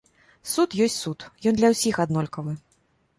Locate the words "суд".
0.51-0.69, 1.03-1.19